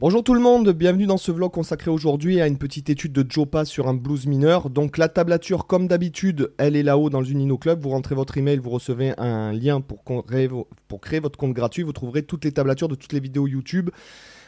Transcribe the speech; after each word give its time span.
Bonjour 0.00 0.24
tout 0.24 0.34
le 0.34 0.40
monde, 0.40 0.70
bienvenue 0.70 1.06
dans 1.06 1.16
ce 1.16 1.30
vlog 1.30 1.52
consacré 1.52 1.88
aujourd'hui 1.88 2.40
à 2.40 2.48
une 2.48 2.58
petite 2.58 2.90
étude 2.90 3.12
de 3.12 3.24
Joe 3.28 3.46
sur 3.64 3.86
un 3.86 3.94
blues 3.94 4.26
mineur. 4.26 4.68
Donc 4.68 4.98
la 4.98 5.08
tablature 5.08 5.66
comme 5.66 5.86
d'habitude, 5.86 6.52
elle 6.58 6.74
est 6.74 6.82
là-haut 6.82 7.08
dans 7.08 7.20
le 7.20 7.28
Unino 7.28 7.56
Club. 7.56 7.80
Vous 7.80 7.90
rentrez 7.90 8.16
votre 8.16 8.36
email, 8.36 8.58
vous 8.58 8.70
recevez 8.70 9.12
un 9.18 9.52
lien 9.52 9.80
pour 9.80 10.02
créer, 10.04 11.20
votre 11.20 11.38
compte 11.38 11.52
gratuit. 11.52 11.84
Vous 11.84 11.92
trouverez 11.92 12.24
toutes 12.24 12.44
les 12.44 12.50
tablatures 12.50 12.88
de 12.88 12.96
toutes 12.96 13.12
les 13.12 13.20
vidéos 13.20 13.46
YouTube 13.46 13.90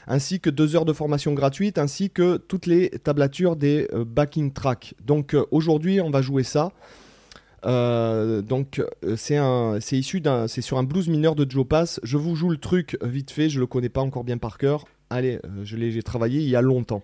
ainsi 0.06 0.40
que 0.40 0.50
deux 0.50 0.76
heures 0.76 0.84
de 0.84 0.92
formation 0.92 1.32
gratuite, 1.34 1.78
ainsi 1.78 2.10
que 2.10 2.36
toutes 2.36 2.66
les 2.66 2.90
tablatures 2.90 3.56
des 3.56 3.88
euh, 3.94 4.04
backing 4.04 4.52
tracks. 4.52 4.94
Donc 5.04 5.34
euh, 5.34 5.46
aujourd'hui, 5.50 6.00
on 6.00 6.10
va 6.10 6.20
jouer 6.20 6.42
ça. 6.42 6.72
Euh, 7.64 8.42
donc 8.42 8.82
c'est 9.16 9.38
issu 9.92 10.22
c'est 10.48 10.60
sur 10.60 10.78
un 10.78 10.82
blues 10.82 11.08
mineur 11.08 11.34
de 11.34 11.48
Joe 11.48 11.66
Pass. 11.66 12.00
Je 12.02 12.18
vous 12.18 12.34
joue 12.34 12.50
le 12.50 12.58
truc 12.58 12.98
vite 13.02 13.30
fait, 13.30 13.48
je 13.48 13.60
le 13.60 13.66
connais 13.66 13.88
pas 13.88 14.02
encore 14.02 14.24
bien 14.24 14.36
par 14.36 14.58
cœur. 14.58 14.84
Allez, 15.10 15.38
euh, 15.44 15.64
je 15.64 15.76
l'ai 15.76 16.02
travaillé 16.02 16.40
il 16.40 16.48
y 16.48 16.56
a 16.56 16.60
longtemps. 16.60 17.02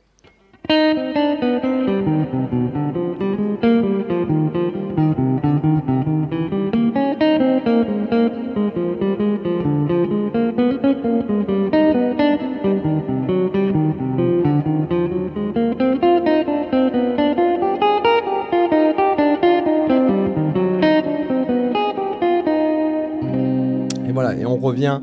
Et 24.07 24.13
voilà, 24.13 24.35
et 24.35 24.45
on 24.45 24.57
revient 24.57 25.01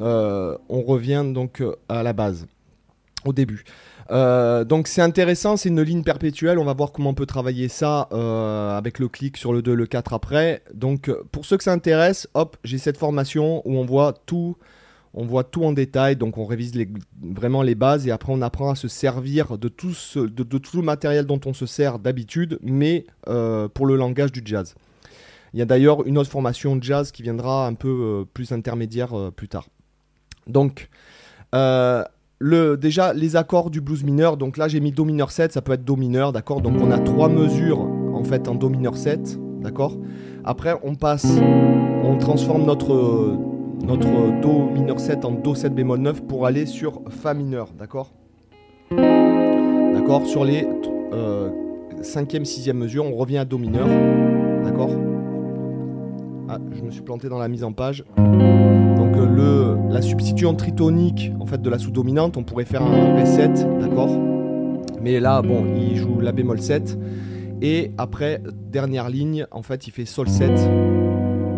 on 0.00 0.82
revient 0.82 1.24
donc 1.26 1.60
euh, 1.60 1.76
à 1.88 2.02
la 2.02 2.12
base, 2.12 2.46
au 3.24 3.32
début. 3.32 3.64
Euh, 4.10 4.64
donc 4.64 4.88
c'est 4.88 5.02
intéressant, 5.02 5.56
c'est 5.56 5.68
une 5.68 5.82
ligne 5.82 6.02
perpétuelle, 6.02 6.58
on 6.58 6.64
va 6.64 6.74
voir 6.74 6.90
comment 6.90 7.10
on 7.10 7.14
peut 7.14 7.26
travailler 7.26 7.68
ça 7.68 8.08
avec 8.76 8.98
le 8.98 9.08
clic 9.08 9.36
sur 9.36 9.52
le 9.52 9.62
2, 9.62 9.74
le 9.74 9.86
4 9.86 10.12
après. 10.14 10.62
Donc 10.74 11.10
pour 11.30 11.44
ceux 11.44 11.56
que 11.56 11.64
ça 11.64 11.72
intéresse, 11.72 12.28
hop, 12.34 12.56
j'ai 12.64 12.78
cette 12.78 12.96
formation 12.96 13.62
où 13.64 13.76
on 13.76 13.84
voit 13.84 14.14
tout, 14.26 14.56
on 15.14 15.24
voit 15.24 15.44
tout 15.44 15.64
en 15.64 15.72
détail, 15.72 16.16
donc 16.16 16.38
on 16.38 16.44
révise 16.44 16.72
vraiment 17.22 17.62
les 17.62 17.76
bases 17.76 18.06
et 18.08 18.10
après 18.10 18.32
on 18.32 18.42
apprend 18.42 18.70
à 18.70 18.74
se 18.74 18.88
servir 18.88 19.58
de 19.58 19.68
tout, 19.68 19.92
tout 19.92 20.76
le 20.76 20.82
matériel 20.82 21.24
dont 21.24 21.40
on 21.46 21.52
se 21.52 21.66
sert 21.66 22.00
d'habitude, 22.00 22.58
mais 22.62 23.06
pour 23.74 23.86
le 23.86 23.94
langage 23.94 24.32
du 24.32 24.42
jazz. 24.44 24.74
Il 25.52 25.58
y 25.60 25.62
a 25.62 25.66
d'ailleurs 25.66 26.04
une 26.04 26.18
autre 26.18 26.30
formation 26.30 26.78
jazz 26.80 27.12
qui 27.12 27.22
viendra 27.22 27.68
un 27.68 27.74
peu 27.74 28.24
plus 28.34 28.50
intermédiaire 28.50 29.30
plus 29.36 29.48
tard. 29.48 29.68
Donc, 30.50 30.88
euh, 31.54 32.04
déjà, 32.76 33.12
les 33.12 33.36
accords 33.36 33.70
du 33.70 33.80
blues 33.80 34.04
mineur. 34.04 34.36
Donc 34.36 34.56
là, 34.56 34.68
j'ai 34.68 34.80
mis 34.80 34.92
Do 34.92 35.04
mineur 35.04 35.30
7, 35.30 35.52
ça 35.52 35.62
peut 35.62 35.72
être 35.72 35.84
Do 35.84 35.96
mineur, 35.96 36.32
d'accord? 36.32 36.60
Donc 36.60 36.74
on 36.80 36.90
a 36.90 36.98
trois 36.98 37.28
mesures 37.28 37.80
en 37.80 38.24
fait 38.24 38.48
en 38.48 38.54
Do 38.54 38.68
mineur 38.68 38.96
7, 38.96 39.38
d'accord? 39.60 39.96
Après, 40.44 40.74
on 40.82 40.94
passe, 40.94 41.26
on 42.02 42.16
transforme 42.18 42.64
notre, 42.64 43.36
notre 43.82 44.40
Do 44.40 44.70
mineur 44.70 45.00
7 45.00 45.24
en 45.24 45.32
Do 45.32 45.54
7 45.54 45.74
bémol 45.74 46.00
9 46.00 46.22
pour 46.22 46.46
aller 46.46 46.66
sur 46.66 47.02
Fa 47.08 47.34
mineur, 47.34 47.68
d'accord? 47.78 48.12
D'accord? 48.90 50.26
Sur 50.26 50.44
les 50.44 50.66
5e, 52.02 52.44
6e 52.44 52.72
mesures, 52.72 53.04
on 53.04 53.14
revient 53.14 53.38
à 53.38 53.44
Do 53.44 53.58
mineur, 53.58 53.86
d'accord? 54.64 54.90
Ah, 56.48 56.58
je 56.72 56.82
me 56.82 56.90
suis 56.90 57.02
planté 57.02 57.28
dans 57.28 57.38
la 57.38 57.48
mise 57.48 57.62
en 57.62 57.72
page. 57.72 58.04
Le, 59.26 59.76
la 59.90 60.02
substituante 60.02 60.58
tritonique 60.58 61.32
en 61.40 61.46
fait 61.46 61.60
de 61.60 61.70
la 61.70 61.78
sous-dominante, 61.78 62.36
on 62.36 62.42
pourrait 62.42 62.64
faire 62.64 62.82
un 62.82 63.16
Ré7, 63.16 63.80
d'accord? 63.80 64.10
Mais 65.02 65.20
là, 65.20 65.42
bon, 65.42 65.64
il 65.76 65.96
joue 65.96 66.20
la 66.20 66.32
bémol 66.32 66.60
7. 66.60 66.98
Et 67.62 67.90
après, 67.98 68.40
dernière 68.70 69.08
ligne, 69.08 69.46
en 69.50 69.62
fait, 69.62 69.86
il 69.86 69.90
fait 69.90 70.04
Sol 70.04 70.28
7, 70.28 70.50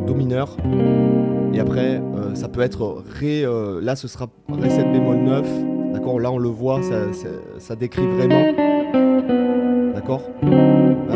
Do 0.06 0.14
mineur. 0.14 0.56
Et 1.54 1.60
après, 1.60 2.00
euh, 2.00 2.34
ça 2.34 2.48
peut 2.48 2.60
être 2.60 3.04
Ré, 3.20 3.44
euh, 3.44 3.80
là 3.82 3.94
ce 3.94 4.08
sera 4.08 4.28
Ré 4.48 4.70
7 4.70 4.92
bémol 4.92 5.18
9. 5.18 5.46
D'accord? 5.92 6.18
Là 6.18 6.32
on 6.32 6.38
le 6.38 6.48
voit, 6.48 6.80
ça, 6.82 7.12
ça, 7.58 7.76
décrit 7.76 8.06
vraiment. 8.06 8.52
D'accord? 9.94 10.22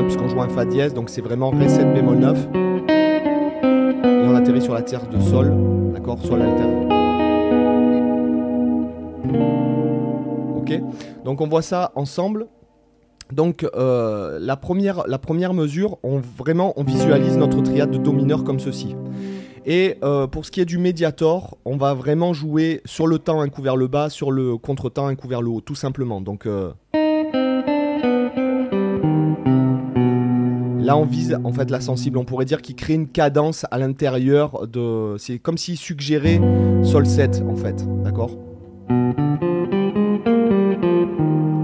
Puisqu'on 0.05 0.29
joue 0.29 0.41
un 0.43 0.49
Fa 0.49 0.65
dièse, 0.65 0.95
donc 0.95 1.09
c'est 1.11 1.23
vraiment 1.23 1.51
Ré 1.51 1.69
7 1.69 1.95
bémol 1.95 2.19
9 2.19 2.49
on 2.53 2.53
atterrit 2.55 2.66
sur 4.66 4.75
la 4.75 4.82
tierce 4.82 5.09
de 5.09 5.21
sol, 5.21 5.54
d'accord, 5.94 6.19
sur 6.25 6.37
l'alter. 6.37 6.65
Ok, 10.56 10.82
donc 11.25 11.41
on 11.41 11.47
voit 11.47 11.62
ça 11.62 11.93
ensemble. 11.94 12.49
Donc 13.32 13.65
euh, 13.76 14.41
la, 14.41 14.56
première, 14.56 15.06
la 15.06 15.19
première 15.19 15.55
mesure, 15.55 15.99
on, 16.03 16.19
vraiment 16.19 16.72
on 16.75 16.82
visualise 16.82 17.37
notre 17.38 17.60
triade 17.60 17.93
de 17.93 17.99
Do 17.99 18.10
mineur 18.10 18.43
comme 18.43 18.59
ceci. 18.59 18.97
Et 19.66 19.99
euh, 20.03 20.26
pour 20.26 20.44
ce 20.44 20.50
qui 20.50 20.60
est 20.60 20.65
du 20.65 20.78
médiator, 20.78 21.59
on 21.65 21.76
va 21.76 21.94
vraiment 21.94 22.32
jouer 22.32 22.81
sur 22.84 23.06
le 23.06 23.21
temps 23.21 23.41
un 23.41 23.49
coup 23.49 23.62
vers 23.62 23.76
le 23.76 23.87
bas, 23.87 24.10
sur 24.10 24.32
le 24.32 24.56
contre-temps 24.56 25.06
un 25.06 25.15
coup 25.15 25.28
vers 25.28 25.43
le 25.43 25.50
haut, 25.50 25.60
tout 25.60 25.76
simplement. 25.76 26.21
Donc 26.21 26.44
euh, 26.44 26.72
Là, 30.87 30.97
on 30.97 31.05
vise 31.05 31.37
en 31.43 31.53
fait 31.53 31.69
la 31.73 31.81
sensible. 31.81 32.17
On 32.17 32.25
pourrait 32.25 32.45
dire 32.45 32.63
qu'il 32.63 32.77
crée 32.77 32.95
une 32.95 33.09
cadence 33.09 33.67
à 33.73 33.79
l'intérieur 33.79 34.69
de. 34.69 35.17
C'est 35.19 35.41
comme 35.41 35.59
s'il 35.59 35.77
suggérait 35.77 36.41
Sol 36.85 37.07
7 37.07 37.43
en 37.49 37.57
fait. 37.57 37.85
D'accord? 38.05 38.31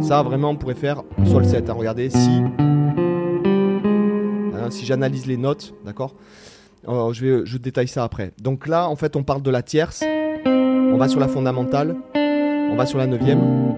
Ça, 0.00 0.24
vraiment, 0.24 0.50
on 0.50 0.56
pourrait 0.56 0.74
faire 0.74 1.04
Sol 1.24 1.44
7. 1.44 1.70
Hein. 1.70 1.74
Regardez, 1.74 2.10
si. 2.10 2.42
Hein, 4.58 4.70
si 4.70 4.84
j'analyse 4.86 5.26
les 5.26 5.36
notes, 5.36 5.72
d'accord? 5.84 6.16
Je, 6.84 7.24
vais, 7.24 7.46
je 7.46 7.58
détaille 7.58 7.86
ça 7.86 8.02
après. 8.02 8.32
Donc 8.42 8.66
là, 8.66 8.88
en 8.88 8.96
fait, 8.96 9.14
on 9.14 9.22
parle 9.22 9.42
de 9.42 9.50
la 9.52 9.62
tierce. 9.62 10.02
On 10.44 10.96
va 10.96 11.06
sur 11.06 11.20
la 11.20 11.28
fondamentale. 11.28 11.94
On 12.16 12.74
va 12.74 12.86
sur 12.86 12.98
la 12.98 13.06
neuvième 13.06 13.76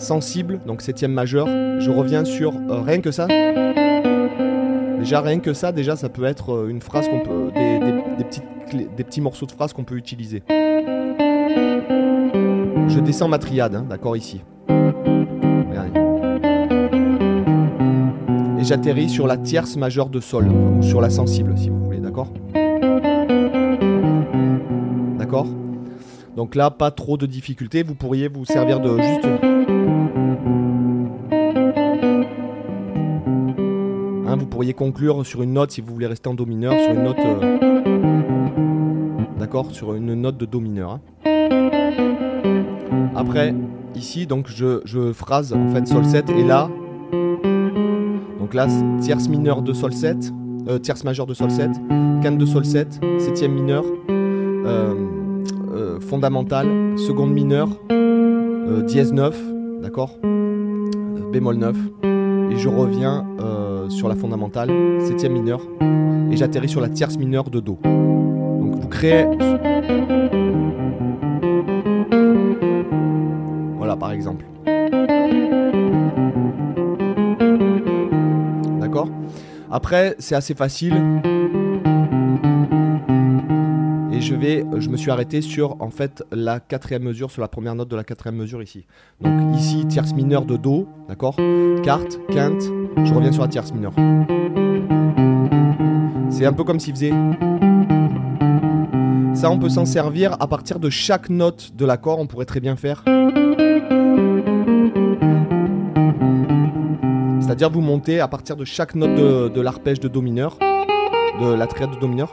sensible, 0.00 0.60
donc 0.66 0.82
septième 0.82 1.12
majeur. 1.12 1.46
Je 1.46 1.90
reviens 1.90 2.24
sur 2.24 2.54
euh, 2.54 2.80
rien 2.82 3.00
que 3.00 3.10
ça. 3.10 3.26
Déjà 4.98 5.20
rien 5.20 5.40
que 5.40 5.54
ça, 5.54 5.72
déjà 5.72 5.96
ça 5.96 6.08
peut 6.08 6.24
être 6.24 6.52
euh, 6.52 6.68
une 6.68 6.82
phrase 6.82 7.08
qu'on 7.08 7.20
peut, 7.20 7.50
des, 7.54 7.80
des, 8.96 9.04
petits 9.04 9.20
morceaux 9.20 9.46
de 9.46 9.52
phrases 9.52 9.72
qu'on 9.72 9.84
peut 9.84 9.96
utiliser. 9.96 10.42
Je 12.88 13.00
descends 13.00 13.28
ma 13.28 13.38
triade, 13.38 13.74
hein, 13.74 13.86
d'accord 13.88 14.16
ici. 14.16 14.42
Et 18.58 18.64
j'atterris 18.64 19.08
sur 19.08 19.26
la 19.26 19.38
tierce 19.38 19.76
majeure 19.76 20.10
de 20.10 20.20
sol, 20.20 20.48
ou 20.48 20.82
sur 20.82 21.00
la 21.00 21.08
sensible 21.08 21.56
si 21.56 21.70
vous 21.70 21.79
Donc 26.50 26.56
là, 26.56 26.72
pas 26.72 26.90
trop 26.90 27.16
de 27.16 27.26
difficultés, 27.26 27.84
vous 27.84 27.94
pourriez 27.94 28.26
vous 28.26 28.44
servir 28.44 28.80
de 28.80 29.00
juste 29.00 29.24
Hein, 34.26 34.36
vous 34.36 34.46
pourriez 34.46 34.74
conclure 34.74 35.24
sur 35.24 35.44
une 35.44 35.52
note 35.52 35.70
si 35.70 35.80
vous 35.80 35.92
voulez 35.92 36.08
rester 36.08 36.28
en 36.28 36.34
Do 36.34 36.46
mineur, 36.46 36.72
sur 36.72 36.90
une 36.90 37.04
note. 37.04 37.20
Euh, 37.20 37.58
d'accord 39.38 39.70
Sur 39.70 39.94
une 39.94 40.12
note 40.14 40.38
de 40.38 40.44
Do 40.44 40.58
mineur. 40.58 40.98
Hein. 41.24 43.10
Après, 43.14 43.54
ici, 43.94 44.26
donc 44.26 44.48
je, 44.48 45.12
phrase 45.12 45.52
en 45.52 45.68
fait 45.68 45.86
Sol 45.86 46.04
7 46.04 46.30
et 46.30 46.42
là. 46.42 46.68
Donc 48.40 48.54
là, 48.54 48.66
tierce 49.00 49.28
mineure 49.28 49.62
de 49.62 49.72
Sol 49.72 49.92
7, 49.92 50.32
euh, 50.66 50.80
tierce 50.80 51.04
majeure 51.04 51.26
de 51.26 51.34
Sol 51.34 51.52
7, 51.52 51.70
canne 52.24 52.38
de 52.38 52.46
Sol 52.46 52.64
7, 52.64 52.98
septième 53.20 53.52
mineur, 53.52 53.84
euh, 54.66 54.94
fondamentale, 56.10 56.98
seconde 56.98 57.32
mineure, 57.32 57.68
dièse 58.88 59.12
9, 59.12 59.40
d'accord 59.80 60.18
Bémol 61.32 61.54
9. 61.56 61.76
Et 62.50 62.56
je 62.56 62.68
reviens 62.68 63.24
sur 63.88 64.08
la 64.08 64.16
fondamentale, 64.16 64.70
septième 64.98 65.34
mineur, 65.34 65.60
et 66.32 66.36
j'atterris 66.36 66.68
sur 66.68 66.80
la 66.80 66.88
tierce 66.88 67.16
mineure 67.16 67.48
de 67.48 67.60
Do. 67.60 67.78
Donc 67.84 68.74
vous 68.74 68.88
créez... 68.88 69.24
Voilà 73.78 73.94
par 73.94 74.10
exemple. 74.10 74.44
D'accord? 78.80 79.08
Après, 79.70 80.16
c'est 80.18 80.34
assez 80.34 80.54
facile. 80.54 80.96
Et 84.20 84.22
je 84.22 84.34
vais, 84.34 84.66
je 84.76 84.90
me 84.90 84.98
suis 84.98 85.10
arrêté 85.10 85.40
sur 85.40 85.80
en 85.80 85.88
fait 85.88 86.22
la 86.30 86.60
quatrième 86.60 87.04
mesure, 87.04 87.30
sur 87.30 87.40
la 87.40 87.48
première 87.48 87.74
note 87.74 87.88
de 87.88 87.96
la 87.96 88.04
quatrième 88.04 88.36
mesure 88.36 88.62
ici. 88.62 88.84
Donc 89.22 89.56
ici, 89.56 89.86
tierce 89.86 90.12
mineure 90.12 90.44
de 90.44 90.58
Do, 90.58 90.86
d'accord? 91.08 91.36
Quarte, 91.82 92.20
quinte, 92.30 92.60
je 93.02 93.14
reviens 93.14 93.32
sur 93.32 93.40
la 93.40 93.48
tierce 93.48 93.72
mineure. 93.72 93.94
C'est 96.28 96.44
un 96.44 96.52
peu 96.52 96.64
comme 96.64 96.78
s'il 96.78 96.92
faisait. 96.92 97.14
Ça, 99.32 99.50
on 99.50 99.58
peut 99.58 99.70
s'en 99.70 99.86
servir 99.86 100.36
à 100.38 100.46
partir 100.46 100.80
de 100.80 100.90
chaque 100.90 101.30
note 101.30 101.74
de 101.74 101.86
l'accord. 101.86 102.18
On 102.18 102.26
pourrait 102.26 102.44
très 102.44 102.60
bien 102.60 102.76
faire. 102.76 103.02
C'est-à-dire 107.40 107.70
vous 107.70 107.80
montez 107.80 108.20
à 108.20 108.28
partir 108.28 108.56
de 108.56 108.66
chaque 108.66 108.94
note 108.96 109.14
de, 109.14 109.60
l'arpège 109.62 109.98
de 109.98 110.08
Do 110.08 110.20
mineur, 110.20 110.58
de 111.40 111.54
la 111.54 111.66
triade 111.66 111.92
de 111.92 111.96
Do 111.98 112.06
mineur. 112.06 112.30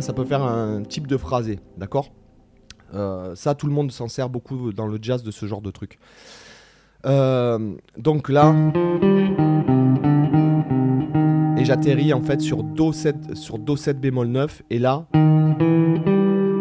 Ça, 0.00 0.06
ça 0.06 0.12
peut 0.12 0.24
faire 0.24 0.42
un 0.42 0.82
type 0.82 1.06
de 1.06 1.16
phrasé, 1.16 1.58
d'accord? 1.76 2.10
Euh, 2.94 3.34
Ça, 3.34 3.54
tout 3.54 3.66
le 3.66 3.72
monde 3.72 3.92
s'en 3.92 4.08
sert 4.08 4.30
beaucoup 4.30 4.72
dans 4.72 4.86
le 4.86 4.98
jazz 5.00 5.22
de 5.22 5.30
ce 5.30 5.46
genre 5.46 5.60
de 5.60 5.70
truc. 5.70 5.98
Euh, 7.06 7.74
donc 7.98 8.28
là, 8.28 8.54
et 11.58 11.64
j'atterris 11.64 12.12
en 12.12 12.22
fait 12.22 12.40
sur 12.40 12.62
Do 12.62 12.92
7, 12.92 13.36
sur 13.36 13.58
Do 13.58 13.76
7 13.76 14.00
bémol 14.00 14.28
9, 14.28 14.62
et 14.70 14.78
là, 14.78 15.06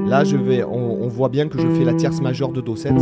Là, 0.07 0.23
je 0.23 0.35
vais, 0.37 0.63
on, 0.63 1.07
voit 1.07 1.29
bien 1.29 1.47
que 1.47 1.59
je 1.59 1.67
fais 1.69 1.85
la 1.85 1.93
tierce 1.93 2.19
majeure 2.19 2.51
de 2.51 2.61
Do 2.61 2.75
7. 2.75 2.93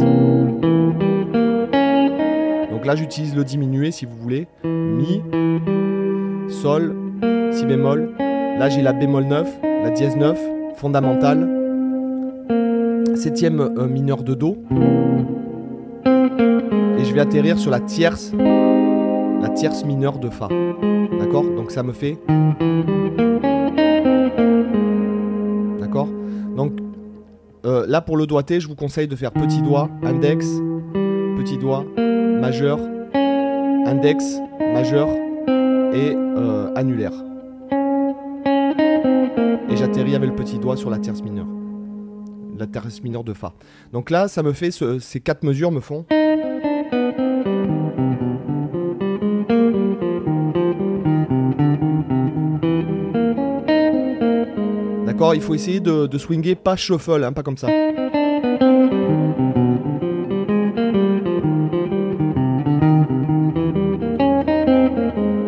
Donc 2.70 2.86
là, 2.86 2.98
j'utilise 2.98 3.34
le 3.34 3.46
diminué 3.46 3.92
si 3.92 4.06
vous 4.06 4.18
voulez. 4.18 4.46
Mi, 4.66 5.22
Sol, 6.50 6.94
Si 7.54 7.66
bémol. 7.66 8.12
Là, 8.20 8.68
j'ai 8.68 8.82
la 8.82 8.92
bémol 8.92 9.24
9, 9.24 9.48
la 9.88 9.94
dièse 9.94 10.18
9, 10.18 10.38
fondamentale. 10.76 11.48
Septième 13.16 13.62
euh, 13.62 13.88
mineur 13.88 14.22
de 14.22 14.34
Do. 14.34 14.58
Et 16.06 17.06
je 17.06 17.14
vais 17.14 17.22
atterrir 17.22 17.58
sur 17.58 17.72
la 17.72 17.80
tierce, 17.80 18.34
la 18.36 19.48
tierce 19.48 19.86
mineure 19.86 20.20
de 20.20 20.28
Fa. 20.30 20.50
D'accord? 21.18 21.46
Donc 21.56 21.72
ça 21.72 21.84
me 21.84 21.94
fait. 21.94 22.18
D'accord? 25.80 26.10
Donc 26.58 26.74
euh, 27.66 27.86
là, 27.88 28.02
pour 28.02 28.18
le 28.18 28.28
doigté, 28.28 28.60
je 28.60 28.68
vous 28.68 28.76
conseille 28.76 29.08
de 29.08 29.16
faire 29.16 29.32
petit 29.32 29.62
doigt, 29.62 29.90
index, 30.04 30.48
petit 31.38 31.58
doigt, 31.58 31.86
majeur, 31.96 32.78
index, 33.86 34.42
majeur 34.60 35.08
et 35.94 36.14
euh, 36.14 36.74
annulaire. 36.76 37.14
J'atterris 39.78 40.16
avec 40.16 40.32
le 40.32 40.36
petit 40.36 40.58
doigt 40.58 40.76
sur 40.76 40.90
la 40.90 40.98
tierce 40.98 41.22
mineure. 41.22 41.46
La 42.58 42.66
tierce 42.66 43.04
mineure 43.04 43.24
de 43.24 43.34
Fa. 43.34 43.54
Donc 43.94 44.10
là, 44.10 44.28
ça 44.28 44.42
me 44.42 44.52
fait 44.52 44.72
ces 44.72 45.20
quatre 45.20 45.44
mesures 45.44 45.72
me 45.72 45.82
font. 45.82 46.04
D'accord 55.06 55.36
Il 55.36 55.42
faut 55.42 55.54
essayer 55.54 55.80
de, 55.80 56.08
de 56.08 56.18
swinger 56.18 56.56
pas 56.56 56.76
shuffle, 56.76 57.24
hein, 57.24 57.32
pas 57.32 57.44
comme 57.44 57.58
ça. 57.58 57.68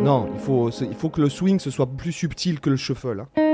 Non, 0.04 0.30
il 0.32 0.40
faut, 0.40 0.70
il 0.70 0.96
faut 0.96 1.10
que 1.10 1.22
le 1.22 1.30
swing 1.30 1.60
ce 1.60 1.72
soit 1.72 1.88
plus 1.88 2.12
subtil 2.12 2.60
que 2.60 2.70
le 2.70 2.76
shuffle. 2.76 3.22
Hein. 3.22 3.49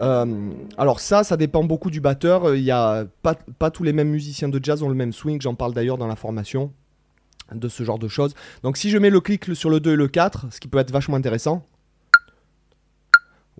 Euh, 0.00 0.50
alors 0.76 1.00
ça, 1.00 1.24
ça 1.24 1.36
dépend 1.36 1.64
beaucoup 1.64 1.90
du 1.90 2.00
batteur. 2.00 2.54
Il 2.54 2.62
y 2.62 2.70
a 2.70 3.04
pas, 3.22 3.70
tous 3.70 3.82
les 3.82 3.92
mêmes 3.92 4.08
musiciens 4.08 4.48
de 4.48 4.60
jazz 4.62 4.82
ont 4.82 4.88
le 4.88 4.94
même 4.94 5.12
swing. 5.12 5.40
J'en 5.40 5.54
parle 5.54 5.74
d'ailleurs 5.74 5.98
dans 5.98 6.06
la 6.06 6.16
formation 6.16 6.72
de 7.52 7.68
ce 7.68 7.82
genre 7.82 7.98
de 7.98 8.08
choses. 8.08 8.34
Donc 8.62 8.76
si 8.76 8.90
je 8.90 8.98
mets 8.98 9.10
le 9.10 9.20
clic 9.20 9.54
sur 9.54 9.70
le 9.70 9.80
2 9.80 9.92
et 9.92 9.96
le 9.96 10.08
4, 10.08 10.46
ce 10.52 10.60
qui 10.60 10.68
peut 10.68 10.78
être 10.78 10.90
vachement 10.92 11.16
intéressant. 11.16 11.64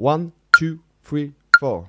1, 0.03 0.27
2, 0.61 0.79
3, 1.05 1.21
4. 1.61 1.85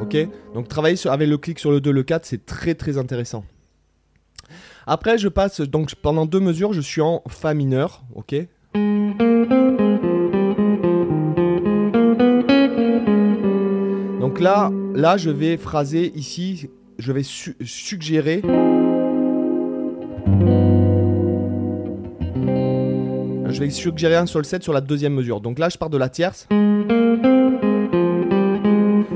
Ok 0.00 0.16
Donc 0.54 0.68
travailler 0.68 0.96
avec 1.06 1.28
le 1.28 1.36
clic 1.38 1.58
sur 1.58 1.70
le 1.70 1.80
2 1.80 1.90
et 1.90 1.92
le 1.92 2.02
4, 2.02 2.24
c'est 2.24 2.46
très 2.46 2.74
très 2.74 2.96
intéressant. 2.96 3.44
Après, 4.90 5.18
je 5.18 5.28
passe, 5.28 5.60
donc 5.60 5.94
pendant 5.96 6.24
deux 6.24 6.40
mesures, 6.40 6.72
je 6.72 6.80
suis 6.80 7.02
en 7.02 7.22
Fa 7.28 7.52
mineur, 7.52 8.04
ok? 8.14 8.34
Donc 14.18 14.40
là, 14.40 14.72
là, 14.94 15.18
je 15.18 15.28
vais 15.28 15.58
phraser 15.58 16.10
ici, 16.14 16.70
je 16.98 17.12
vais 17.12 17.22
suggérer. 17.22 18.40
Je 23.50 23.60
vais 23.60 23.68
suggérer 23.68 24.16
un 24.16 24.24
sol 24.24 24.46
7 24.46 24.62
sur 24.62 24.72
la 24.72 24.80
deuxième 24.80 25.12
mesure. 25.12 25.42
Donc 25.42 25.58
là, 25.58 25.68
je 25.68 25.76
pars 25.76 25.90
de 25.90 25.98
la 25.98 26.08
tierce. 26.08 26.48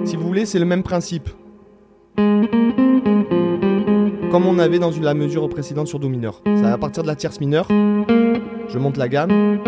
Si 0.05 0.17
vous 0.17 0.27
voulez, 0.27 0.45
c'est 0.45 0.59
le 0.59 0.67
même 0.67 0.83
principe. 0.83 1.31
Comme 4.33 4.47
on 4.47 4.59
avait 4.59 4.79
dans 4.79 4.91
la 5.03 5.13
mesure 5.13 5.47
précédente 5.51 5.89
sur 5.89 5.99
Do 5.99 6.09
mineur. 6.09 6.41
C'est 6.47 6.65
à 6.65 6.79
partir 6.79 7.03
de 7.03 7.09
la 7.09 7.15
tierce 7.17 7.39
mineure. 7.39 7.67
Je 7.69 8.79
monte 8.79 8.97
la 8.97 9.07
gamme. 9.07 9.59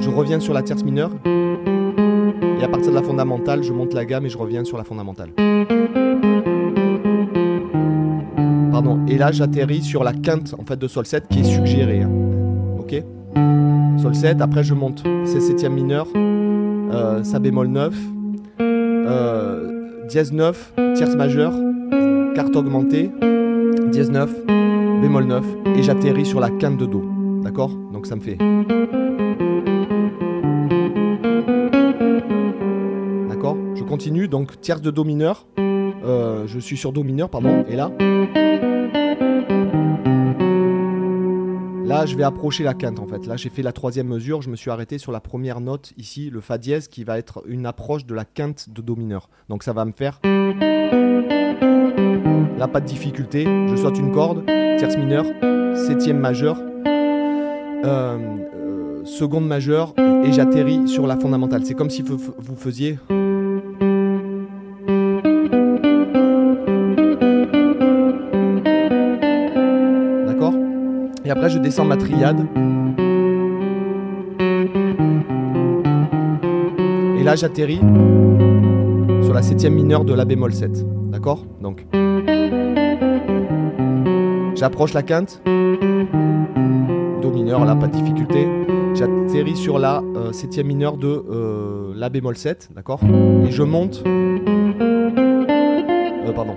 Je 0.00 0.10
reviens 0.10 0.40
sur 0.40 0.52
la 0.52 0.62
tierce 0.62 0.82
mineure. 0.82 1.12
Et 1.24 2.64
à 2.64 2.68
partir 2.68 2.90
de 2.90 2.96
la 2.96 3.04
fondamentale, 3.04 3.62
je 3.62 3.72
monte 3.72 3.94
la 3.94 4.04
gamme 4.04 4.26
et 4.26 4.30
je 4.30 4.36
reviens 4.36 4.64
sur 4.64 4.76
la 4.76 4.82
fondamentale. 4.82 5.30
Pardon. 8.72 9.06
Et 9.06 9.16
là, 9.16 9.30
j'atterris 9.30 9.82
sur 9.82 10.02
la 10.02 10.12
quinte 10.12 10.52
en 10.58 10.64
fait 10.64 10.76
de 10.76 10.88
Sol 10.88 11.06
7 11.06 11.28
qui 11.28 11.38
est 11.38 11.44
suggérée. 11.44 12.02
Hein. 12.02 12.10
Ok? 12.80 13.00
Sol 14.02 14.16
7, 14.16 14.40
après 14.40 14.64
je 14.64 14.74
monte 14.74 15.04
C'est 15.24 15.40
septième 15.40 15.74
mineur, 15.74 16.08
euh, 16.16 17.22
Sa 17.22 17.38
bémol 17.38 17.68
9, 17.68 17.94
euh, 18.60 20.06
dièse 20.08 20.32
9, 20.32 20.72
tierce 20.96 21.14
majeure, 21.14 21.52
carte 22.34 22.56
augmentée, 22.56 23.12
dièse 23.90 24.10
9, 24.10 24.46
bémol 25.00 25.24
9, 25.24 25.44
et 25.76 25.82
j'atterris 25.82 26.26
sur 26.26 26.40
la 26.40 26.50
quinte 26.50 26.78
de 26.78 26.86
Do. 26.86 27.02
D'accord? 27.42 27.70
Donc 27.92 28.06
ça 28.06 28.16
me 28.16 28.20
fait. 28.20 28.38
continue, 33.86 34.28
donc 34.28 34.60
tierce 34.60 34.82
de 34.82 34.90
Do 34.90 35.04
mineur. 35.04 35.46
Euh, 35.58 36.46
je 36.46 36.58
suis 36.58 36.76
sur 36.76 36.92
Do 36.92 37.02
mineur, 37.02 37.30
pardon, 37.30 37.64
et 37.68 37.76
là. 37.76 37.90
Là, 41.86 42.04
je 42.04 42.16
vais 42.16 42.24
approcher 42.24 42.64
la 42.64 42.74
quinte 42.74 42.98
en 42.98 43.06
fait. 43.06 43.26
Là, 43.26 43.36
j'ai 43.36 43.48
fait 43.48 43.62
la 43.62 43.72
troisième 43.72 44.08
mesure. 44.08 44.42
Je 44.42 44.50
me 44.50 44.56
suis 44.56 44.70
arrêté 44.70 44.98
sur 44.98 45.12
la 45.12 45.20
première 45.20 45.60
note 45.60 45.92
ici, 45.96 46.28
le 46.30 46.40
Fa 46.40 46.58
dièse, 46.58 46.88
qui 46.88 47.04
va 47.04 47.16
être 47.16 47.42
une 47.46 47.64
approche 47.64 48.04
de 48.04 48.14
la 48.14 48.24
quinte 48.24 48.68
de 48.68 48.82
Do 48.82 48.96
mineur. 48.96 49.30
Donc 49.48 49.62
ça 49.62 49.72
va 49.72 49.84
me 49.84 49.92
faire. 49.92 50.20
Là, 52.58 52.68
pas 52.68 52.80
de 52.80 52.86
difficulté. 52.86 53.44
Je 53.68 53.76
saute 53.76 53.98
une 53.98 54.12
corde, 54.12 54.44
tierce 54.78 54.96
mineure, 54.96 55.26
septième 55.74 56.18
majeur, 56.18 56.58
euh, 56.86 57.82
euh, 57.84 59.04
seconde 59.04 59.46
majeure, 59.46 59.94
et 60.24 60.32
j'atterris 60.32 60.88
sur 60.88 61.06
la 61.06 61.16
fondamentale. 61.16 61.62
C'est 61.64 61.74
comme 61.74 61.90
si 61.90 62.02
vous 62.02 62.56
faisiez. 62.56 62.98
Et 71.26 71.30
après, 71.30 71.50
je 71.50 71.58
descends 71.58 71.84
ma 71.84 71.96
triade. 71.96 72.46
Et 77.18 77.24
là, 77.24 77.34
j'atterris 77.34 77.80
sur 79.22 79.34
la 79.34 79.42
septième 79.42 79.74
mineure 79.74 80.04
de 80.04 80.14
la 80.14 80.24
bémol 80.24 80.54
7. 80.54 80.86
D'accord? 81.10 81.44
Donc, 81.60 81.84
j'approche 84.56 84.94
la 84.94 85.02
quinte. 85.02 85.40
Do 85.44 87.30
mineur, 87.30 87.64
là, 87.64 87.76
pas 87.76 87.86
de 87.86 87.92
difficulté. 87.92 88.48
J'atterris 88.94 89.56
sur 89.56 89.78
la 89.78 90.02
euh, 90.16 90.32
septième 90.32 90.66
mineure 90.66 90.96
de 90.96 91.24
euh, 91.30 91.92
la 91.94 92.08
bémol 92.08 92.36
7. 92.36 92.70
D'accord? 92.74 93.00
Et 93.46 93.50
je 93.50 93.62
monte. 93.62 94.02
Euh, 94.06 94.38
pardon 96.34 96.56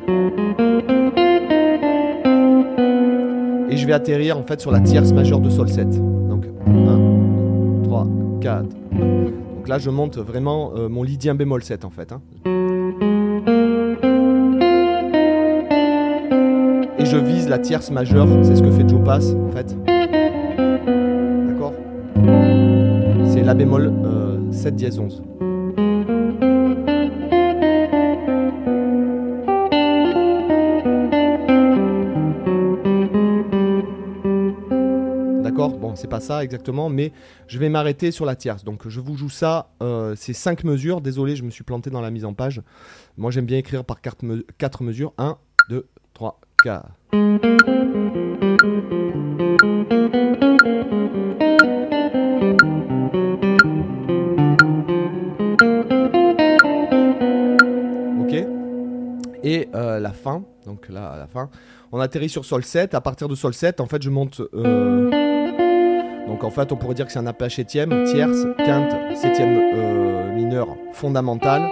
et 3.69 3.77
je 3.77 3.85
vais 3.85 3.93
atterrir 3.93 4.37
en 4.37 4.43
fait 4.43 4.59
sur 4.59 4.71
la 4.71 4.79
tierce 4.79 5.11
majeure 5.11 5.39
de 5.39 5.49
Sol 5.49 5.69
7. 5.69 5.89
Donc 6.27 6.45
1, 6.65 7.83
3, 7.83 8.07
4. 8.41 8.63
Donc 8.63 9.67
là 9.67 9.77
je 9.77 9.89
monte 9.89 10.17
vraiment 10.17 10.71
euh, 10.75 10.89
mon 10.89 11.03
lydien 11.03 11.35
bémol 11.35 11.63
7 11.63 11.85
en 11.85 11.89
fait. 11.89 12.11
Hein. 12.11 12.21
Vise 17.19 17.47
la 17.49 17.59
tierce 17.59 17.91
majeure, 17.91 18.27
c'est 18.43 18.55
ce 18.55 18.61
que 18.61 18.71
fait 18.71 18.87
Joe 18.87 19.03
Pass 19.03 19.33
en 19.33 19.51
fait. 19.51 19.75
D'accord? 21.47 21.73
C'est 23.31 23.43
La 23.43 23.53
bémol 23.53 23.93
7 24.51 24.73
euh, 24.73 24.75
dièse 24.75 24.99
11. 24.99 25.23
Bon, 35.67 35.95
c'est 35.95 36.07
pas 36.07 36.19
ça 36.19 36.43
exactement, 36.43 36.89
mais 36.89 37.11
je 37.47 37.59
vais 37.59 37.69
m'arrêter 37.69 38.11
sur 38.11 38.25
la 38.25 38.35
tierce. 38.35 38.63
Donc 38.63 38.87
je 38.87 38.99
vous 38.99 39.15
joue 39.15 39.29
ça, 39.29 39.71
euh, 39.83 40.15
c'est 40.15 40.33
5 40.33 40.63
mesures. 40.63 41.01
Désolé, 41.01 41.35
je 41.35 41.43
me 41.43 41.49
suis 41.49 41.63
planté 41.63 41.89
dans 41.89 42.01
la 42.01 42.11
mise 42.11 42.25
en 42.25 42.33
page. 42.33 42.61
Moi 43.17 43.31
j'aime 43.31 43.45
bien 43.45 43.57
écrire 43.57 43.83
par 43.83 43.99
4, 44.01 44.23
mesures. 44.83 45.13
1, 45.17 45.37
2, 45.69 45.87
3, 46.13 46.39
4. 46.63 46.98
Ok 47.11 47.17
Et 59.43 59.69
euh, 59.73 59.99
la 59.99 60.11
fin, 60.11 60.43
donc 60.67 60.87
là 60.89 61.09
à 61.09 61.17
la 61.17 61.25
fin, 61.25 61.49
on 61.91 61.99
atterrit 61.99 62.29
sur 62.29 62.45
sol 62.45 62.63
7. 62.63 62.93
À 62.93 63.01
partir 63.01 63.27
de 63.27 63.33
sol 63.33 63.55
7, 63.55 63.81
en 63.81 63.87
fait, 63.87 64.03
je 64.03 64.11
monte. 64.11 64.41
Euh, 64.53 65.09
donc 66.27 66.43
en 66.43 66.51
fait, 66.51 66.71
on 66.71 66.75
pourrait 66.75 66.93
dire 66.93 67.07
que 67.07 67.11
c'est 67.11 67.17
un 67.17 67.25
apache 67.25 67.55
septième, 67.55 68.03
tierce, 68.03 68.45
quinte, 68.63 68.95
septième 69.15 69.57
euh, 69.73 70.31
mineur, 70.35 70.67
fondamentale, 70.91 71.67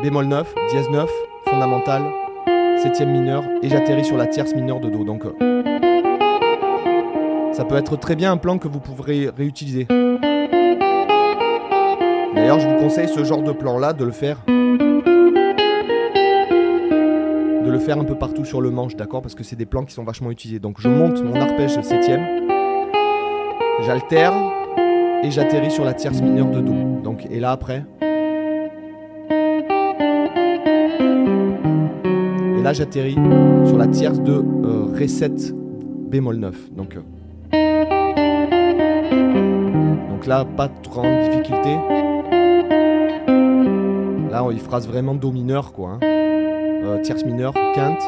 bémol 0.00 0.26
9, 0.26 0.54
dièse 0.70 0.88
9, 0.90 1.10
fondamentale, 1.44 2.04
septième 2.78 3.10
mineur, 3.10 3.44
et 3.62 3.68
j'atterris 3.68 4.04
sur 4.04 4.16
la 4.16 4.26
tierce 4.26 4.54
mineure 4.54 4.80
de 4.80 4.88
Do. 4.90 5.04
Donc 5.04 5.24
euh, 5.24 5.32
ça 7.52 7.64
peut 7.64 7.76
être 7.76 7.96
très 7.96 8.16
bien 8.16 8.32
un 8.32 8.36
plan 8.36 8.58
que 8.58 8.68
vous 8.68 8.80
pourrez 8.80 9.28
réutiliser. 9.36 9.86
D'ailleurs, 12.34 12.60
je 12.60 12.68
vous 12.68 12.76
conseille 12.76 13.08
ce 13.08 13.24
genre 13.24 13.42
de 13.42 13.52
plan-là 13.52 13.92
de 13.92 14.04
le 14.04 14.12
faire 14.12 14.38
de 17.64 17.72
le 17.72 17.78
faire 17.80 17.98
un 17.98 18.04
peu 18.04 18.14
partout 18.14 18.46
sur 18.46 18.62
le 18.62 18.70
manche, 18.70 18.96
d'accord 18.96 19.20
Parce 19.20 19.34
que 19.34 19.44
c'est 19.44 19.56
des 19.56 19.66
plans 19.66 19.84
qui 19.84 19.92
sont 19.92 20.04
vachement 20.04 20.30
utilisés. 20.30 20.58
Donc 20.58 20.80
je 20.80 20.88
monte 20.88 21.22
mon 21.22 21.38
arpège 21.38 21.78
septième 21.82 22.48
j'altère 23.84 24.32
et 25.22 25.30
j'atterris 25.30 25.70
sur 25.70 25.84
la 25.84 25.94
tierce 25.94 26.20
mineure 26.20 26.50
de 26.50 26.60
Do. 26.60 27.00
Donc, 27.02 27.26
et 27.30 27.40
là 27.40 27.52
après. 27.52 27.84
Et 32.58 32.62
là 32.62 32.72
j'atterris 32.72 33.16
sur 33.66 33.78
la 33.78 33.86
tierce 33.86 34.20
de 34.20 34.32
euh, 34.32 34.92
Ré 34.92 35.08
7 35.08 35.54
bémol 36.10 36.36
9. 36.36 36.72
Donc, 36.72 36.96
euh, 36.96 37.00
donc 40.10 40.26
là, 40.26 40.44
pas 40.44 40.68
trop 40.68 41.02
grande 41.02 41.30
difficulté. 41.30 41.76
Là, 44.30 44.44
il 44.50 44.58
phrase 44.58 44.88
vraiment 44.88 45.14
Do 45.14 45.30
mineur, 45.30 45.72
quoi. 45.72 45.90
Hein. 45.92 45.98
Euh, 46.02 47.00
tierce 47.02 47.24
mineure, 47.24 47.54
quinte, 47.74 48.02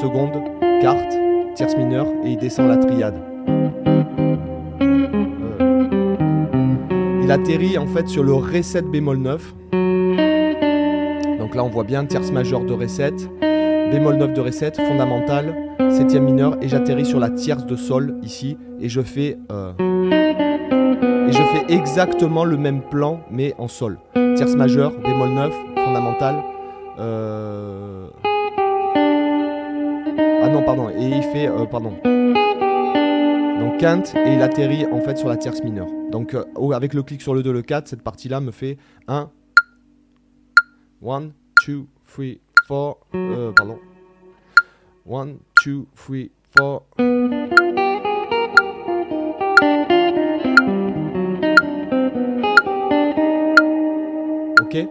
seconde, 0.00 0.42
quarte, 0.80 1.16
tierce 1.54 1.76
mineure, 1.76 2.06
et 2.24 2.32
il 2.32 2.38
descend 2.38 2.68
la 2.68 2.76
triade. 2.76 3.20
atterrit 7.30 7.78
en 7.78 7.86
fait 7.86 8.08
sur 8.08 8.24
le 8.24 8.34
Ré 8.34 8.62
7 8.62 8.86
bémol 8.86 9.18
9. 9.18 9.54
Donc 11.38 11.54
là 11.54 11.62
on 11.64 11.68
voit 11.68 11.84
bien 11.84 12.04
tierce 12.04 12.32
majeure 12.32 12.64
de 12.64 12.72
Ré 12.72 12.88
7, 12.88 13.30
bémol 13.90 14.16
9 14.16 14.34
de 14.34 14.40
Ré 14.40 14.52
7, 14.52 14.76
fondamentale, 14.76 15.54
septième 15.90 16.24
mineur 16.24 16.56
et 16.62 16.68
j'atterris 16.68 17.06
sur 17.06 17.18
la 17.18 17.30
tierce 17.30 17.66
de 17.66 17.76
Sol 17.76 18.16
ici 18.22 18.56
et 18.80 18.88
je 18.88 19.00
fais 19.00 19.38
euh, 19.50 19.72
et 21.28 21.32
je 21.32 21.42
fais 21.42 21.72
exactement 21.74 22.44
le 22.44 22.56
même 22.56 22.82
plan 22.82 23.20
mais 23.30 23.54
en 23.58 23.68
Sol. 23.68 23.98
Tierce 24.36 24.54
majeure, 24.54 24.92
bémol 25.00 25.30
9, 25.30 25.54
fondamentale. 25.84 26.36
Euh, 26.98 28.06
ah 30.42 30.48
non 30.48 30.62
pardon 30.62 30.90
et 30.90 31.08
il 31.08 31.22
fait 31.22 31.48
euh, 31.48 31.64
pardon 31.64 31.94
donc 33.60 33.78
quinte 33.78 34.14
et 34.14 34.34
il 34.34 34.42
atterrit 34.42 34.86
en 34.86 35.00
fait 35.00 35.16
sur 35.16 35.28
la 35.28 35.36
tierce 35.36 35.62
mineure. 35.62 35.88
Donc 36.10 36.34
euh, 36.34 36.44
avec 36.72 36.94
le 36.94 37.02
clic 37.02 37.20
sur 37.22 37.34
le 37.34 37.42
2, 37.42 37.52
le 37.52 37.62
4, 37.62 37.88
cette 37.88 38.02
partie-là 38.02 38.40
me 38.40 38.50
fait 38.50 38.78
1, 39.08 39.30
1, 41.06 41.30
2, 41.66 41.84
3, 42.06 42.24
4, 42.70 43.52
pardon. 43.56 43.78
1, 45.10 45.26
2, 45.66 45.86
3, 45.96 46.16
4. 46.56 46.82
Ok 54.62 54.86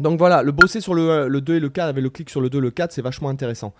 donc 0.00 0.18
voilà, 0.18 0.42
le 0.42 0.50
bosser 0.50 0.80
sur 0.80 0.92
le, 0.92 1.28
le 1.28 1.40
2 1.40 1.54
et 1.54 1.60
le 1.60 1.68
4 1.68 1.86
avec 1.88 2.02
le 2.02 2.10
clic 2.10 2.28
sur 2.28 2.40
le 2.40 2.50
2 2.50 2.58
et 2.58 2.60
le 2.60 2.72
4, 2.72 2.90
c'est 2.90 3.00
vachement 3.00 3.28
intéressant. 3.28 3.72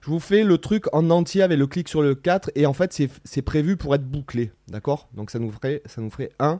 Je 0.00 0.08
vous 0.08 0.18
fais 0.18 0.42
le 0.42 0.56
truc 0.56 0.86
en 0.94 1.10
entier 1.10 1.42
avec 1.42 1.58
le 1.58 1.66
clic 1.66 1.90
sur 1.90 2.00
le 2.00 2.14
4 2.14 2.52
et 2.54 2.64
en 2.64 2.72
fait 2.72 2.98
c'est 3.24 3.42
prévu 3.42 3.76
pour 3.76 3.94
être 3.94 4.04
bouclé, 4.04 4.50
d'accord? 4.68 5.08
Donc 5.12 5.30
ça 5.30 5.38
nous 5.38 5.52
ferait 5.52 5.82
ça 5.84 6.00
nous 6.00 6.10
ferait 6.10 6.30
1 6.38 6.58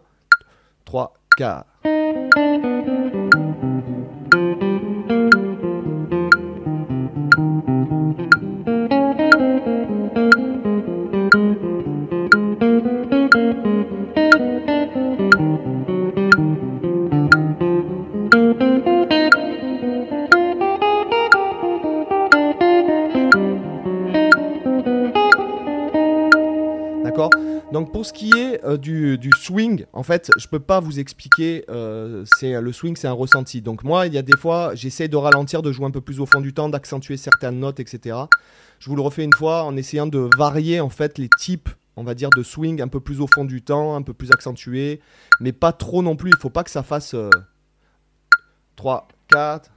3 0.85 1.15
4 1.39 1.67
pour 27.99 28.07
ce 28.07 28.13
qui 28.13 28.31
est 28.31 28.65
euh, 28.65 28.77
du, 28.77 29.19
swing, 29.37 29.85
en 29.93 30.05
fait, 30.05 30.31
je 30.39 30.47
peux 30.47 30.61
pas 30.61 30.79
vous 30.79 31.01
expliquer. 31.01 31.65
Euh, 31.69 32.25
c'est 32.39 32.61
le 32.61 32.73
swing, 32.73 32.95
c'est 32.95 33.09
un 33.09 33.13
ressenti. 33.13 33.61
Donc 33.61 33.83
moi, 33.83 34.07
il 34.07 34.15
y 34.15 34.19
a 34.19 34.23
des 34.23 34.37
fois, 34.37 34.73
j'essaie 34.77 35.09
de 35.09 35.17
ralentir, 35.17 35.63
de 35.63 35.73
jouer 35.73 35.87
un 35.87 35.91
peu 35.91 36.01
plus 36.01 36.21
au 36.21 36.27
fond 36.27 36.41
du 36.41 36.55
temps, 36.55 36.69
d'accentuer 36.69 37.17
certaines 37.17 37.59
notes, 37.59 37.81
etc. 37.81 38.17
Je 38.79 38.89
vous 38.89 38.95
le 38.95 39.03
refais 39.03 39.25
une 39.25 39.33
fois 39.33 39.65
en 39.65 39.77
essayant 39.77 40.07
de 40.07 40.31
varier 40.39 40.79
en 40.79 40.91
fait 40.91 41.19
les 41.19 41.29
types, 41.41 41.71
on 41.97 42.05
va 42.05 42.15
dire, 42.15 42.31
de 42.31 42.45
swing 42.45 42.81
un 42.81 42.87
peu 42.87 43.01
plus 43.01 43.21
au 43.21 43.27
fond 43.27 43.45
du 43.45 43.63
temps, 43.63 43.97
un 43.97 44.03
peu 44.03 44.13
plus 44.13 44.31
accentué, 44.31 45.01
mais 45.41 45.51
pas 45.51 45.73
trop 45.73 46.01
non 46.01 46.15
plus. 46.15 46.31
Il 46.31 46.41
faut 46.41 46.51
pas 46.51 46.63
que 46.63 46.71
ça 46.71 46.85
fasse 46.85 47.17
3, 48.77 49.09
4. 49.29 49.73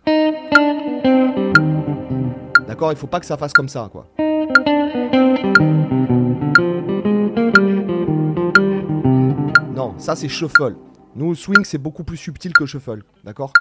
D'accord? 2.68 2.92
Il 2.92 2.98
faut 3.00 3.08
pas 3.08 3.20
que 3.20 3.26
ça 3.26 3.38
fasse 3.38 3.54
comme 3.54 3.68
ça, 3.68 3.90
quoi. 3.92 4.06
Ça, 10.02 10.16
c'est 10.16 10.28
shuffle. 10.28 10.78
Nous, 11.16 11.36
swing, 11.36 11.64
c'est 11.64 11.78
beaucoup 11.78 12.04
plus 12.04 12.18
subtil 12.18 12.54
que 12.54 12.66
shuffle. 12.66 13.04
D'accord? 13.24 13.54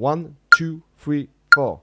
1, 0.00 0.26
2, 0.60 0.78
3, 0.96 1.14
4. 1.52 1.82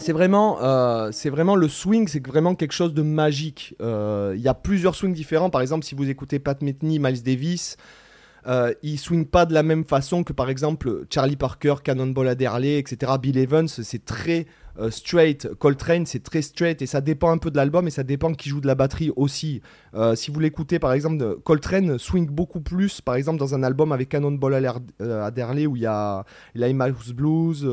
C'est 0.00 0.12
vraiment, 0.12 0.62
euh, 0.62 1.10
vraiment 1.26 1.56
le 1.56 1.68
swing, 1.68 2.08
c'est 2.08 2.26
vraiment 2.26 2.54
quelque 2.54 2.72
chose 2.72 2.94
de 2.94 3.02
magique. 3.02 3.74
Euh, 3.82 4.32
il 4.34 4.40
y 4.40 4.48
a 4.48 4.54
plusieurs 4.54 4.94
swings 4.94 5.12
différents. 5.12 5.50
Par 5.50 5.60
exemple, 5.60 5.84
si 5.84 5.94
vous 5.94 6.08
écoutez 6.08 6.38
Pat 6.38 6.60
Metheny, 6.62 6.98
Miles 6.98 7.22
Davis, 7.22 7.76
euh, 8.46 8.72
ils 8.82 8.98
swingent 8.98 9.28
pas 9.28 9.44
de 9.44 9.52
la 9.52 9.62
même 9.62 9.84
façon 9.84 10.24
que 10.24 10.32
par 10.32 10.48
exemple 10.48 11.04
Charlie 11.10 11.36
Parker, 11.36 11.74
Cannonball 11.84 12.28
Adderley, 12.28 12.78
etc. 12.78 13.12
Bill 13.20 13.36
Evans, 13.36 13.68
c'est 13.68 14.04
très 14.06 14.46
euh, 14.78 14.90
straight. 14.90 15.52
Coltrane, 15.58 16.06
c'est 16.06 16.22
très 16.22 16.40
straight 16.40 16.80
et 16.80 16.86
ça 16.86 17.02
dépend 17.02 17.30
un 17.30 17.36
peu 17.36 17.50
de 17.50 17.56
l'album 17.56 17.86
et 17.86 17.90
ça 17.90 18.02
dépend 18.02 18.32
qui 18.32 18.48
joue 18.48 18.62
de 18.62 18.66
la 18.66 18.74
batterie 18.74 19.12
aussi. 19.16 19.60
si 20.14 20.30
vous 20.30 20.40
l'écoutez 20.40 20.78
par 20.78 20.94
exemple, 20.94 21.36
Coltrane 21.44 21.98
swing 21.98 22.26
beaucoup 22.26 22.62
plus, 22.62 23.02
par 23.02 23.16
exemple 23.16 23.38
dans 23.38 23.54
un 23.54 23.62
album 23.62 23.92
avec 23.92 24.08
Cannonball 24.08 24.54
Adderley 24.98 25.66
où 25.66 25.76
il 25.76 25.82
y 25.82 25.86
a, 25.86 26.24
a 26.56 26.90
Blues. 27.14 27.68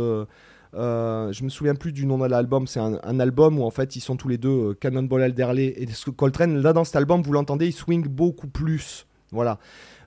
Euh, 0.73 1.31
je 1.31 1.43
me 1.43 1.49
souviens 1.49 1.75
plus 1.75 1.91
du 1.91 2.05
nom 2.05 2.17
de 2.17 2.25
l'album. 2.25 2.67
C'est 2.67 2.79
un, 2.79 3.19
album 3.19 3.59
où 3.59 3.63
en 3.63 3.71
fait 3.71 3.95
ils 3.95 4.01
sont 4.01 4.15
tous 4.15 4.27
les 4.27 4.37
deux 4.37 4.49
euh, 4.49 4.73
Cannonball 4.73 5.23
Alderley 5.23 5.73
et 5.77 5.87
Coltrane. 6.15 6.61
Là 6.61 6.73
dans 6.73 6.83
cet 6.83 6.95
album, 6.95 7.21
vous 7.21 7.33
l'entendez, 7.33 7.67
il 7.67 7.73
swing 7.73 8.07
beaucoup 8.07 8.47
plus. 8.47 9.07
Voilà. 9.31 9.59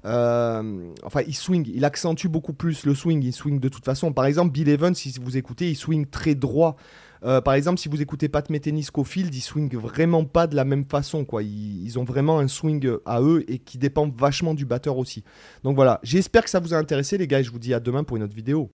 Euh, 0.06 0.92
enfin, 1.04 1.20
il 1.26 1.34
swing, 1.34 1.70
il 1.74 1.84
accentue 1.84 2.28
beaucoup 2.28 2.54
plus 2.54 2.86
le 2.86 2.94
swing. 2.94 3.22
Il 3.22 3.32
swing 3.32 3.60
de 3.60 3.68
toute 3.68 3.84
façon. 3.84 4.12
Par 4.12 4.24
exemple, 4.24 4.52
Bill 4.52 4.68
Evans, 4.68 4.94
si 4.94 5.14
vous 5.20 5.36
écoutez, 5.36 5.70
il 5.70 5.76
swing 5.76 6.06
très 6.06 6.34
droit. 6.34 6.76
par 7.22 7.52
exemple, 7.52 7.78
si 7.78 7.90
vous 7.90 8.00
écoutez 8.00 8.30
Pat 8.30 8.48
Metheny 8.48 8.82
Scofield, 8.82 9.34
ils 9.34 9.42
swing 9.42 9.76
vraiment 9.76 10.24
pas 10.24 10.46
de 10.46 10.56
la 10.56 10.64
même 10.64 10.84
façon. 10.84 11.26
Quoi. 11.26 11.42
Ils, 11.42 11.98
ont 11.98 12.04
vraiment 12.04 12.38
un 12.38 12.48
swing 12.48 12.90
à 13.04 13.20
eux 13.20 13.44
et 13.48 13.58
qui 13.58 13.76
dépend 13.76 14.08
vachement 14.08 14.54
du 14.54 14.64
batteur 14.64 14.96
aussi. 14.96 15.22
Donc 15.64 15.74
voilà, 15.74 16.00
j'espère 16.02 16.44
que 16.44 16.50
ça 16.50 16.60
vous 16.60 16.72
a 16.72 16.78
intéressé 16.78 17.18
les 17.18 17.26
gars 17.26 17.42
je 17.42 17.50
vous 17.50 17.58
dis 17.58 17.74
à 17.74 17.80
demain 17.80 18.04
pour 18.04 18.16
une 18.16 18.22
autre 18.22 18.34
vidéo. 18.34 18.68